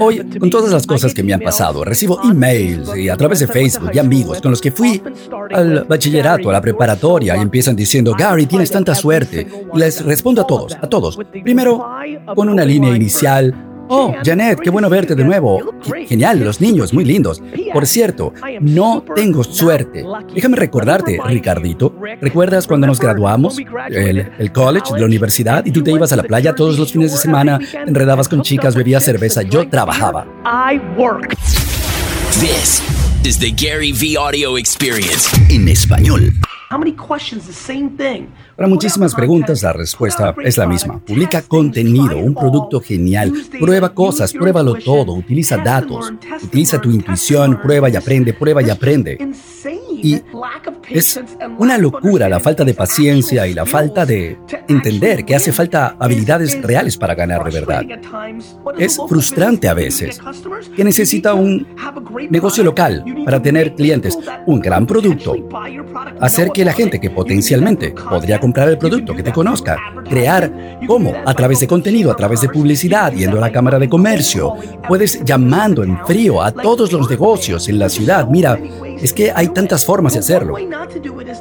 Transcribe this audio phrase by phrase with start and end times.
[0.00, 3.46] Hoy, con todas las cosas que me han pasado, recibo emails y a través de
[3.46, 5.02] Facebook y amigos con los que fui
[5.52, 9.46] al bachillerato, a la preparatoria y empiezan diciendo, Gary, tienes tanta suerte.
[9.74, 11.18] Y les respondo a todos, a todos.
[11.42, 11.84] Primero,
[12.34, 15.60] con una línea inicial Oh, Janet, qué bueno verte de nuevo.
[16.06, 17.42] Genial, los niños, muy lindos.
[17.72, 20.04] Por cierto, no tengo suerte.
[20.34, 21.94] Déjame recordarte, Ricardito.
[22.20, 23.58] ¿Recuerdas cuando nos graduamos?
[23.90, 26.92] El, el college, de la universidad, y tú te ibas a la playa todos los
[26.92, 29.42] fines de semana, enredabas con chicas, bebías cerveza.
[29.42, 30.26] Yo trabajaba.
[32.40, 32.82] This
[33.24, 36.32] is the Gary V Audio Experience en español.
[38.56, 40.98] Para muchísimas preguntas la respuesta es la misma.
[40.98, 47.88] Publica contenido, un producto genial, prueba cosas, pruébalo todo, utiliza datos, utiliza tu intuición, prueba
[47.88, 49.18] y aprende, prueba y aprende.
[50.04, 50.20] Y
[50.90, 51.18] es
[51.56, 54.36] una locura la falta de paciencia y la falta de
[54.68, 57.82] entender que hace falta habilidades reales para ganar de verdad.
[58.78, 60.20] Es frustrante a veces
[60.76, 61.66] que necesita un
[62.28, 65.36] negocio local para tener clientes, un gran producto,
[66.20, 71.14] hacer que la gente que potencialmente podría comprar el producto, que te conozca, crear cómo,
[71.24, 74.54] a través de contenido, a través de publicidad, yendo a la Cámara de Comercio,
[74.86, 78.28] puedes llamando en frío a todos los negocios en la ciudad.
[78.28, 78.58] Mira,
[79.04, 80.56] es que hay tantas formas de hacerlo.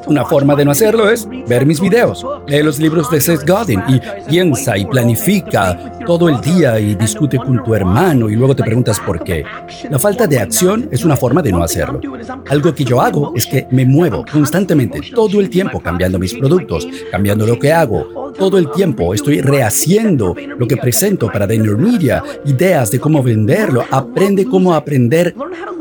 [0.08, 3.82] Una forma de no hacerlo es ver mis videos, lee los libros de Seth Godin
[3.88, 8.64] y piensa y planifica todo el día y discute con tu hermano y luego te
[8.64, 9.46] preguntas por qué.
[9.90, 12.02] La falta de acción es una forma de no hacerlo.
[12.50, 16.86] Algo que yo hago es que me muevo constantemente, todo el tiempo, cambiando mis productos,
[17.12, 18.34] cambiando lo que hago.
[18.38, 23.86] Todo el tiempo estoy rehaciendo lo que presento para Media, ideas de cómo venderlo.
[23.90, 25.34] Aprende cómo aprender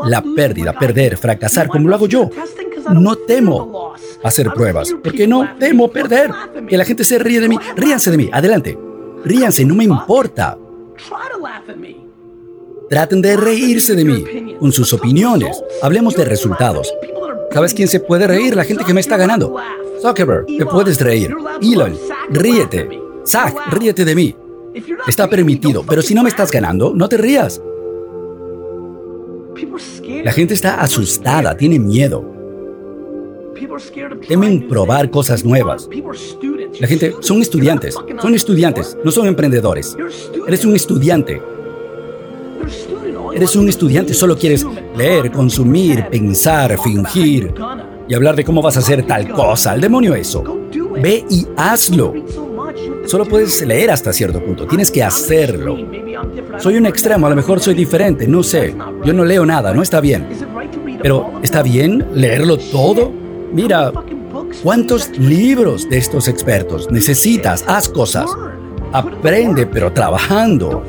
[0.06, 2.30] la pérdida, perder, fracasar, como lo hago yo.
[2.92, 6.30] No temo hacer pruebas, porque no temo perder.
[6.68, 7.58] Que la gente se ríe de mí.
[7.76, 8.78] Ríanse de mí, adelante.
[9.24, 10.58] Ríanse, no me importa.
[12.88, 15.62] Traten de reírse de mí con sus opiniones.
[15.80, 16.92] Hablemos de resultados.
[17.50, 18.54] ¿Sabes quién se puede reír?
[18.54, 19.56] La gente que me está ganando.
[20.00, 21.34] Zuckerberg, te puedes reír.
[21.62, 21.96] Elon,
[22.30, 22.88] ríete.
[23.24, 24.36] Zach, ríete de mí.
[25.06, 27.60] Está permitido, pero si no me estás ganando, no te rías.
[30.24, 32.24] La gente está asustada, tiene miedo.
[34.26, 35.88] Temen probar cosas nuevas.
[36.80, 39.96] La gente son estudiantes, son estudiantes, no son emprendedores.
[40.46, 41.40] Eres un estudiante.
[43.34, 47.54] Eres un estudiante, solo quieres leer, consumir, pensar, fingir
[48.08, 49.72] y hablar de cómo vas a hacer tal cosa.
[49.72, 50.44] Al demonio eso.
[51.00, 52.14] Ve y hazlo.
[53.06, 55.76] Solo puedes leer hasta cierto punto, tienes que hacerlo.
[56.58, 58.74] Soy un extremo, a lo mejor soy diferente, no sé.
[59.04, 60.28] Yo no leo nada, no está bien.
[61.02, 63.12] Pero, ¿está bien leerlo todo?
[63.52, 63.92] Mira,
[64.62, 67.64] ¿cuántos libros de estos expertos necesitas?
[67.66, 68.30] Haz cosas.
[68.92, 70.84] Aprende, pero trabajando.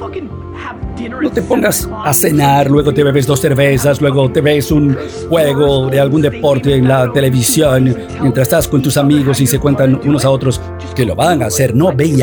[1.21, 4.95] No te pongas a cenar, luego te bebes dos cervezas, luego te ves un
[5.29, 9.99] juego de algún deporte en la televisión, mientras estás con tus amigos y se cuentan
[10.05, 10.61] unos a otros
[10.95, 11.75] que lo van a hacer.
[11.75, 12.13] No, ve.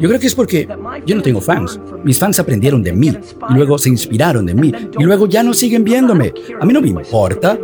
[0.00, 0.68] Yo creo que es porque
[1.06, 1.80] yo no tengo fans.
[2.02, 5.54] Mis fans aprendieron de mí y luego se inspiraron de mí y luego ya no
[5.54, 6.32] siguen viéndome.
[6.60, 7.58] A mí no me importa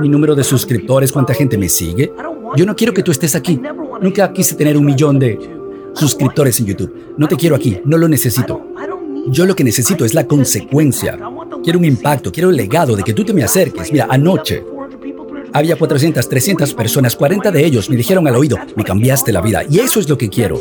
[0.00, 2.12] mi número de suscriptores, cuánta gente me sigue.
[2.56, 3.60] Yo no quiero que tú estés aquí.
[4.00, 5.38] Nunca quise tener un millón de
[5.94, 7.14] suscriptores en YouTube.
[7.16, 8.70] No te quiero aquí, no lo necesito.
[9.28, 11.18] Yo lo que necesito es la consecuencia.
[11.62, 13.92] Quiero un impacto, quiero el legado de que tú te me acerques.
[13.92, 14.64] Mira, anoche
[15.52, 19.64] había 400, 300 personas, 40 de ellos me dijeron al oído, me cambiaste la vida.
[19.68, 20.60] Y eso es lo que quiero.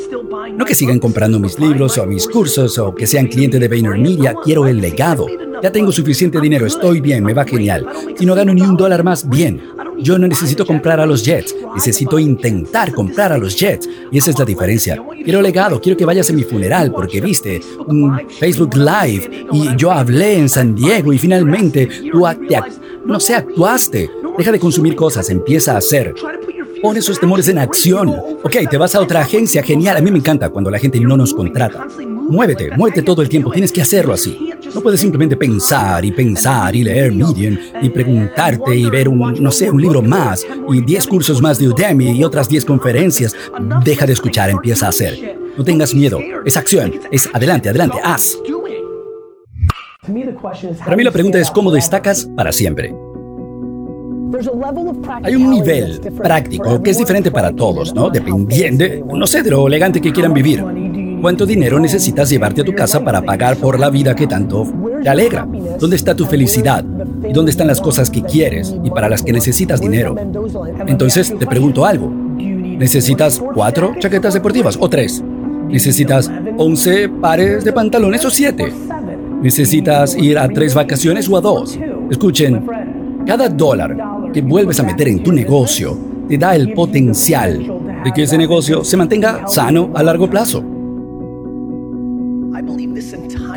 [0.55, 4.35] No que sigan comprando mis libros o mis cursos o que sean clientes de VaynerMedia,
[4.43, 5.27] quiero el legado.
[5.61, 7.85] Ya tengo suficiente dinero, estoy bien, me va genial.
[8.17, 9.61] Si no gano ni un dólar más, bien.
[10.01, 13.89] Yo no necesito comprar a los Jets, necesito intentar comprar a los Jets.
[14.11, 15.01] Y esa es la diferencia.
[15.23, 19.91] Quiero legado, quiero que vayas a mi funeral porque viste un Facebook Live y yo
[19.91, 22.23] hablé en San Diego y finalmente tú,
[23.05, 24.09] no sé, actuaste.
[24.37, 26.13] Deja de consumir cosas, empieza a hacer.
[26.81, 28.09] Pon esos temores en acción.
[28.41, 29.97] Ok, te vas a otra agencia, genial.
[29.97, 31.85] A mí me encanta cuando la gente no nos contrata.
[31.99, 34.48] Muévete, muévete todo el tiempo, tienes que hacerlo así.
[34.73, 39.51] No puedes simplemente pensar y pensar y leer Medium y preguntarte y ver un, no
[39.51, 43.35] sé, un libro más y 10 cursos más de Udemy y otras 10 conferencias.
[43.83, 45.37] Deja de escuchar, empieza a hacer.
[45.57, 48.37] No tengas miedo, es acción, es adelante, adelante, haz.
[50.83, 52.93] Para mí la pregunta es cómo destacas para siempre.
[55.23, 58.09] Hay un nivel práctico que es diferente para todos, ¿no?
[58.09, 58.85] Dependiendo,
[59.15, 60.63] no sé, de lo elegante que quieran vivir.
[61.21, 64.65] ¿Cuánto dinero necesitas llevarte a tu casa para pagar por la vida que tanto
[65.03, 65.47] te alegra?
[65.79, 66.83] ¿Dónde está tu felicidad?
[67.27, 70.15] ¿Y dónde están las cosas que quieres y para las que necesitas dinero?
[70.87, 72.09] Entonces, te pregunto algo.
[72.37, 75.21] ¿Necesitas cuatro chaquetas deportivas o tres?
[75.67, 78.73] ¿Necesitas 11 pares de pantalones o 7.
[79.41, 81.77] Necesitas ir a tres vacaciones o a dos.
[82.09, 82.65] Escuchen,
[83.25, 83.95] cada dólar
[84.33, 87.59] que vuelves a meter en tu negocio te da el potencial
[88.03, 90.78] de que ese negocio se mantenga sano a largo plazo.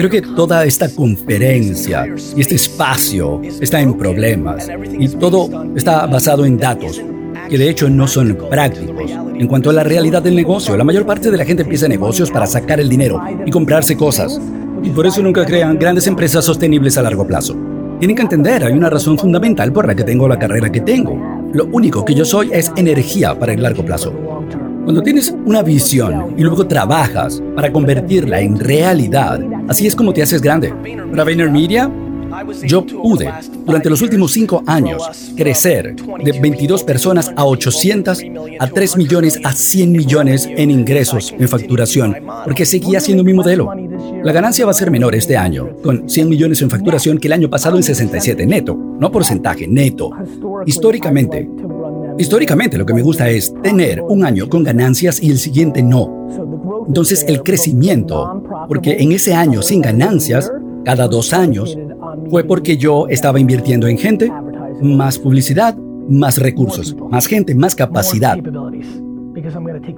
[0.03, 4.69] Creo que toda esta conferencia y este espacio está en problemas
[4.99, 7.01] y todo está basado en datos
[7.49, 9.13] que de hecho no son prácticos.
[9.39, 12.33] En cuanto a la realidad del negocio, la mayor parte de la gente empieza negocios
[12.33, 14.41] para sacar el dinero y comprarse cosas.
[14.83, 17.57] Y por eso nunca crean grandes empresas sostenibles a largo plazo.
[18.01, 21.17] Tienen que entender, hay una razón fundamental por la que tengo la carrera que tengo.
[21.53, 24.13] Lo único que yo soy es energía para el largo plazo.
[24.85, 30.23] Cuando tienes una visión y luego trabajas para convertirla en realidad, así es como te
[30.23, 30.75] haces grande.
[31.11, 31.89] Para VaynerMedia,
[32.65, 33.31] yo pude,
[33.65, 35.03] durante los últimos cinco años,
[35.37, 38.23] crecer de 22 personas a 800,
[38.59, 43.73] a 3 millones, a 100 millones en ingresos, en facturación, porque seguía siendo mi modelo.
[44.25, 47.35] La ganancia va a ser menor este año, con 100 millones en facturación que el
[47.35, 50.11] año pasado en 67 neto, no porcentaje, neto.
[50.67, 51.49] Históricamente,
[52.19, 56.29] Históricamente lo que me gusta es tener un año con ganancias y el siguiente no.
[56.87, 60.53] Entonces el crecimiento, porque en ese año sin ganancias,
[60.85, 61.79] cada dos años,
[62.31, 64.31] fue porque yo estaba invirtiendo en gente,
[64.81, 65.77] más publicidad,
[66.09, 68.39] más recursos, más gente, más capacidad.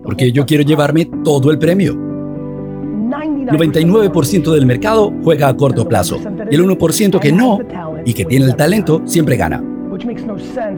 [0.03, 1.95] Porque yo quiero llevarme todo el premio.
[1.95, 6.19] 99% del mercado juega a corto plazo
[6.51, 7.59] y el 1% que no
[8.05, 9.74] y que tiene el talento siempre gana.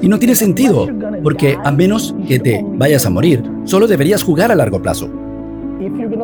[0.00, 0.86] Y no tiene sentido,
[1.22, 5.10] porque a menos que te vayas a morir, solo deberías jugar a largo plazo.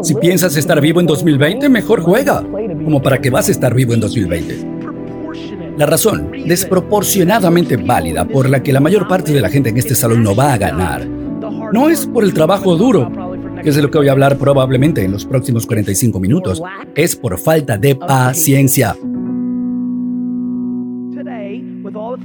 [0.02, 2.42] Si piensas estar vivo en 2020, mejor juega,
[2.84, 4.66] como para que vas a estar vivo en 2020.
[5.76, 9.94] La razón desproporcionadamente válida por la que la mayor parte de la gente en este
[9.94, 11.06] salón no va a ganar
[11.72, 13.10] no es por el trabajo duro,
[13.62, 16.62] que es de lo que voy a hablar probablemente en los próximos 45 minutos,
[16.94, 18.94] es por falta de paciencia.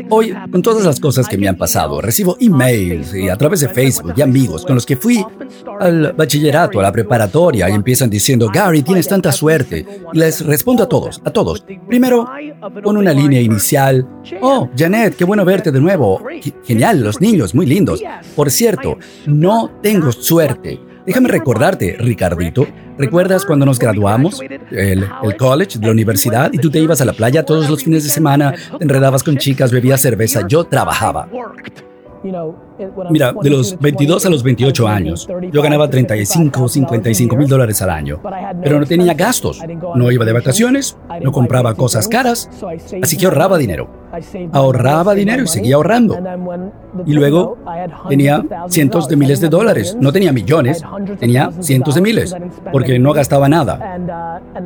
[0.10, 3.70] Hoy, con todas las cosas que me han pasado, recibo emails y a través de
[3.70, 5.24] Facebook y amigos con los que fui
[5.80, 9.86] al bachillerato, a la preparatoria y empiezan diciendo, Gary, tienes tanta suerte.
[10.14, 11.66] Les respondo a todos, a todos.
[11.88, 12.28] Primero,
[12.84, 14.08] con una línea inicial.
[14.42, 16.22] Oh, Janet, qué bueno verte de nuevo.
[16.66, 18.02] Genial, los niños, muy lindos.
[18.36, 20.80] Por cierto, no tengo suerte.
[21.08, 22.68] Déjame recordarte, Ricardito,
[22.98, 24.42] ¿recuerdas cuando nos graduamos?
[24.42, 28.04] El, el, college, la universidad, y tú te ibas a la playa todos los fines
[28.04, 31.30] de semana, te enredabas con chicas, bebías cerveza, yo trabajaba.
[33.10, 37.82] Mira, de los 22 a los 28 años, yo ganaba 35 o 55 mil dólares
[37.82, 38.22] al año,
[38.62, 39.62] pero no tenía gastos,
[39.96, 42.50] no iba de vacaciones, no compraba cosas caras,
[43.02, 43.90] así que ahorraba dinero.
[44.54, 46.18] Ahorraba dinero y seguía ahorrando.
[47.06, 47.58] Y luego
[48.08, 50.84] tenía cientos de miles de dólares, no tenía millones,
[51.20, 52.36] tenía cientos de miles,
[52.72, 54.00] porque no gastaba nada.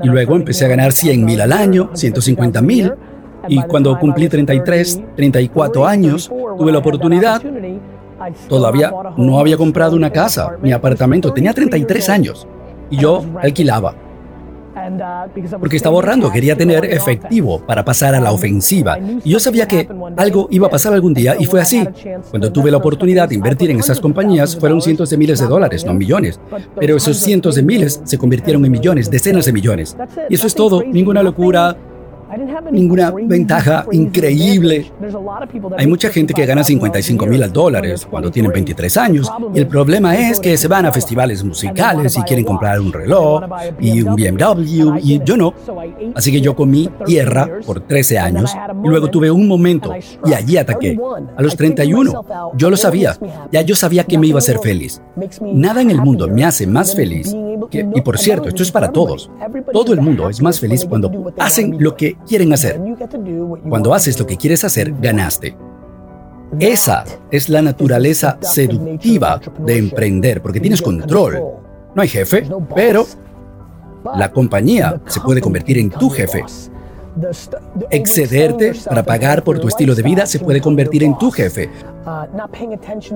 [0.03, 2.93] Y luego empecé a ganar 100 mil al año, 150 mil,
[3.47, 7.41] y cuando cumplí 33, 34 años, tuve la oportunidad.
[8.47, 11.33] Todavía no había comprado una casa, mi apartamento.
[11.33, 12.47] Tenía 33 años
[12.89, 13.95] y yo alquilaba.
[15.59, 18.97] Porque estaba ahorrando, quería tener efectivo para pasar a la ofensiva.
[19.23, 21.83] Y yo sabía que algo iba a pasar algún día y fue así.
[22.29, 25.85] Cuando tuve la oportunidad de invertir en esas compañías, fueron cientos de miles de dólares,
[25.85, 26.39] no millones.
[26.79, 29.97] Pero esos cientos de miles se convirtieron en millones, decenas de millones.
[30.29, 31.75] Y eso es todo, ninguna locura,
[32.71, 34.91] ninguna ventaja increíble.
[35.77, 39.31] Hay mucha gente que gana 55 mil dólares cuando tienen 23 años.
[39.53, 43.43] Y el problema es que se van a festivales musicales y quieren comprar un reloj
[43.79, 45.53] y un BMW y yo no.
[46.15, 48.53] Así que yo comí tierra por 13 años
[48.83, 49.93] y luego tuve un momento
[50.25, 50.97] y allí ataqué.
[51.35, 53.17] A los 31, yo lo sabía,
[53.51, 55.01] ya yo sabía que me iba a hacer feliz.
[55.41, 57.35] Nada en el mundo me hace más feliz
[57.71, 59.29] y por cierto, esto es para todos.
[59.71, 62.79] Todo el mundo es más feliz cuando hacen lo que quieren hacer.
[63.67, 65.55] Cuando haces lo que quieres hacer, ganaste.
[66.59, 71.39] Esa es la naturaleza seductiva de emprender, porque tienes control.
[71.95, 73.05] No hay jefe, pero
[74.15, 76.43] la compañía se puede convertir en tu jefe.
[77.89, 81.69] Excederte para pagar por tu estilo de vida se puede convertir en tu jefe.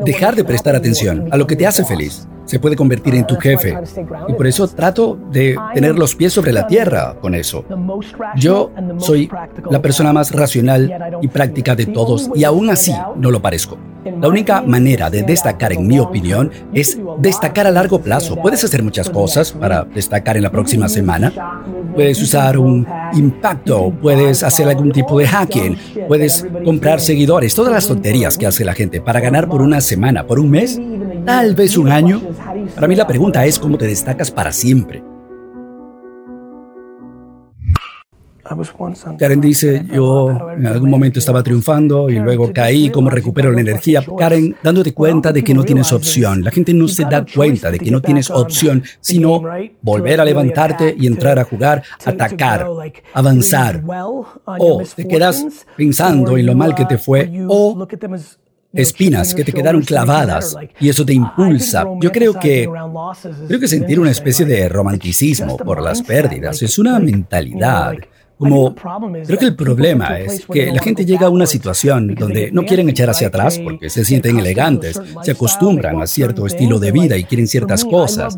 [0.03, 3.35] Dejar de prestar atención a lo que te hace feliz se puede convertir en tu
[3.35, 3.77] jefe.
[4.27, 7.65] Y por eso trato de tener los pies sobre la tierra con eso.
[8.35, 9.29] Yo soy
[9.69, 13.77] la persona más racional y práctica de todos y aún así no lo parezco.
[14.05, 18.35] La única manera de destacar, en mi opinión, es destacar a largo plazo.
[18.35, 21.33] Puedes hacer muchas cosas para destacar en la próxima semana.
[21.95, 27.87] Puedes usar un impacto, puedes hacer algún tipo de hacking, puedes comprar seguidores, todas las
[27.87, 30.79] tonterías que hace la gente para ganar por una semana, por un mes,
[31.25, 32.21] tal vez un año.
[32.75, 35.14] Para mí la pregunta es cómo te destacas para siempre.
[39.17, 44.03] Karen dice, yo en algún momento estaba triunfando y luego caí, ¿cómo recupero la energía?
[44.17, 46.43] Karen, dándote cuenta de que no tienes opción.
[46.43, 49.41] La gente no se da cuenta de que no tienes opción, sino
[49.81, 52.67] volver a levantarte y entrar a jugar, atacar,
[53.13, 53.83] avanzar.
[54.45, 57.87] O te quedas pensando en lo mal que te fue, o
[58.75, 61.85] espinas que te quedaron clavadas y eso te impulsa.
[62.01, 62.69] Yo creo que
[63.47, 67.93] creo que sentir una especie de romanticismo por las pérdidas es una mentalidad
[68.37, 72.65] como, creo que el problema es que la gente llega a una situación donde no
[72.65, 77.17] quieren echar hacia atrás porque se sienten elegantes, se acostumbran a cierto estilo de vida
[77.17, 78.37] y quieren ciertas cosas.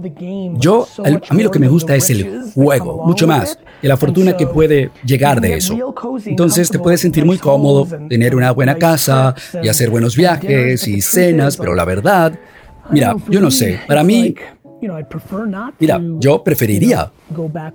[0.55, 0.87] Yo,
[1.29, 4.47] a mí lo que me gusta es el juego, mucho más que la fortuna que
[4.47, 5.95] puede llegar de eso.
[6.25, 11.01] Entonces te puedes sentir muy cómodo, tener una buena casa y hacer buenos viajes y
[11.01, 12.37] cenas, pero la verdad,
[12.89, 14.35] mira, yo no sé, para mí
[15.79, 17.11] Mira, yo preferiría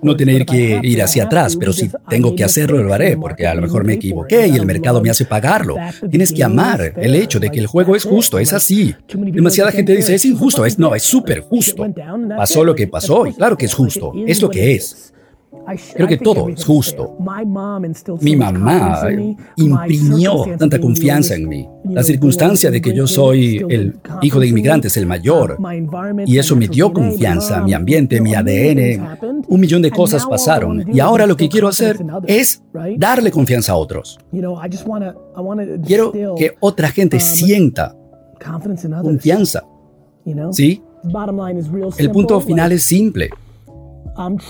[0.01, 3.53] no tener que ir hacia atrás, pero si tengo que hacerlo, lo haré, porque a
[3.53, 5.75] lo mejor me equivoqué y el mercado me hace pagarlo.
[6.09, 8.95] Tienes que amar el hecho de que el juego es justo, es así.
[9.13, 11.85] Demasiada gente dice, es injusto, es no, es súper justo.
[12.37, 15.12] Pasó lo que pasó y claro que es justo, es lo que es.
[15.93, 17.17] Creo que todo es justo.
[18.21, 19.01] Mi mamá
[19.55, 21.67] imprimió tanta confianza en mí.
[21.85, 25.57] La circunstancia de que yo soy el hijo de inmigrantes, el mayor,
[26.25, 30.85] y eso me dio confianza, mi ambiente, mi ADN, un millón de cosas pasaron.
[30.93, 32.61] Y ahora lo que quiero hacer es
[32.97, 34.19] darle confianza a otros.
[35.85, 37.95] Quiero que otra gente um, sienta
[39.01, 39.63] confianza.
[40.51, 40.81] ¿Sí?
[41.97, 43.29] El punto final es simple.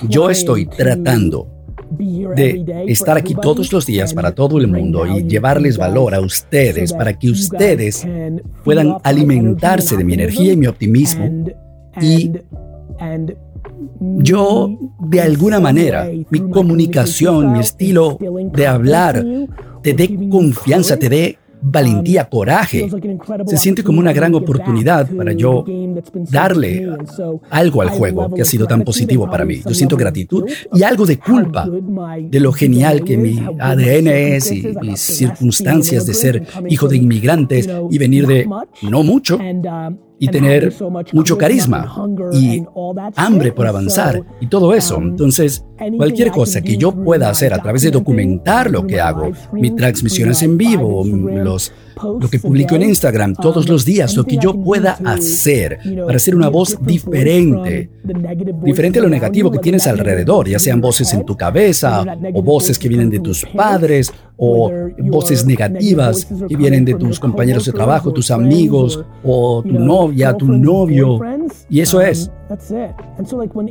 [0.07, 1.47] Yo estoy tratando
[1.89, 6.91] de estar aquí todos los días para todo el mundo y llevarles valor a ustedes
[6.91, 8.07] para que ustedes
[8.63, 11.45] puedan alimentarse de mi energía y mi optimismo
[12.01, 12.31] y
[13.99, 18.17] yo, de alguna manera, mi comunicación, mi estilo
[18.53, 19.25] de hablar,
[19.81, 22.89] te dé confianza, te dé valentía, coraje.
[23.47, 25.65] Se siente como una gran oportunidad para yo
[26.29, 26.89] darle
[27.49, 29.61] algo al juego que ha sido tan positivo para mí.
[29.65, 34.63] Yo siento gratitud y algo de culpa de lo genial que mi ADN es y
[34.81, 38.47] mis circunstancias de ser hijo de inmigrantes y venir de
[38.81, 39.39] no mucho
[40.23, 40.73] y tener
[41.11, 41.93] mucho carisma
[42.31, 42.63] y
[43.17, 44.97] hambre por avanzar y todo eso.
[44.97, 45.65] Um, Entonces,
[45.97, 50.41] cualquier cosa que yo pueda hacer a través de documentar lo que hago, mis transmisiones
[50.41, 51.73] en vivo, los
[52.19, 56.35] lo que publico en Instagram todos los días, lo que yo pueda hacer para ser
[56.35, 57.89] una voz diferente,
[58.63, 62.03] diferente a lo negativo que tienes alrededor, ya sean voces en tu cabeza
[62.33, 67.65] o voces que vienen de tus padres o voces negativas que vienen de tus compañeros
[67.65, 71.19] de trabajo, tus amigos o tu novia, tu novio.
[71.69, 72.31] Y eso es.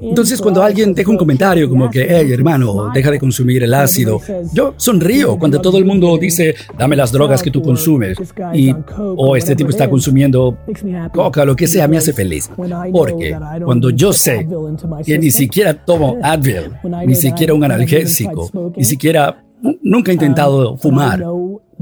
[0.02, 4.20] Entonces cuando alguien deja un comentario como que, hey hermano, deja de consumir el ácido,
[4.52, 8.18] yo sonrío cuando todo el mundo dice, dame las drogas que tú consumes
[8.54, 10.58] y, o este tipo está consumiendo
[11.12, 12.50] coca, lo que sea, me hace feliz.
[12.92, 14.46] Porque cuando yo sé
[15.04, 16.72] que ni siquiera tomo Advil,
[17.06, 19.44] ni siquiera un analgésico, ni siquiera,
[19.82, 21.24] nunca he intentado fumar,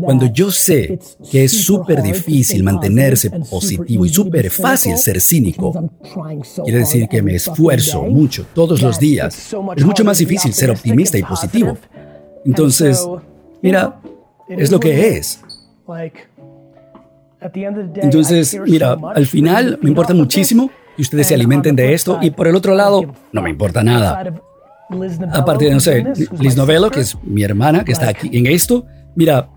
[0.01, 0.99] cuando yo sé
[1.31, 5.91] que es súper difícil mantenerse positivo y súper fácil ser cínico,
[6.65, 9.55] quiere decir que me esfuerzo mucho todos los días.
[9.77, 11.77] Es mucho más difícil ser optimista y positivo.
[12.45, 13.07] Entonces,
[13.63, 14.01] mira,
[14.49, 15.41] es lo que es.
[17.97, 22.47] Entonces, mira, al final me importa muchísimo que ustedes se alimenten de esto y por
[22.49, 24.43] el otro lado, no me importa nada.
[25.33, 26.05] Aparte de, no sé,
[26.39, 29.49] Liz Novello, que es mi hermana, que está aquí en esto, mira,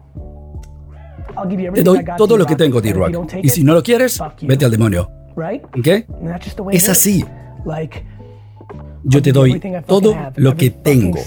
[1.73, 3.33] te doy todo lo que tengo, D-Rock.
[3.41, 5.09] Y si no lo quieres, vete al demonio.
[5.77, 5.87] ¿Ok?
[6.71, 7.25] Es así.
[9.05, 11.19] Yo te doy todo lo que tengo,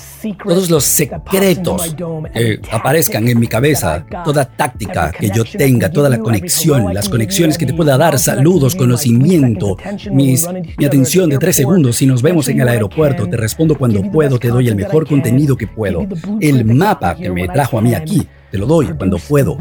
[0.45, 1.95] todos los secretos
[2.33, 7.59] que aparezcan en mi cabeza, toda táctica que yo tenga, toda la conexión, las conexiones
[7.59, 9.76] que te pueda dar, saludos, conocimiento,
[10.11, 11.97] mis, mi atención de tres segundos.
[11.97, 15.56] Si nos vemos en el aeropuerto, te respondo cuando puedo, te doy el mejor contenido
[15.56, 16.06] que puedo.
[16.40, 19.59] El mapa que me trajo a mí aquí, te lo doy cuando puedo.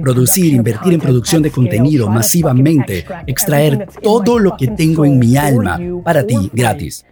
[0.00, 5.78] Producir, invertir en producción de contenido masivamente, extraer todo lo que tengo en mi alma
[6.02, 7.04] para ti gratis.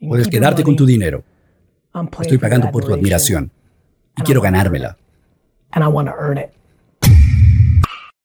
[0.00, 1.22] Puedes quedarte con tu dinero.
[2.20, 3.50] Estoy pagando por tu admiración
[4.16, 4.96] y quiero ganármela.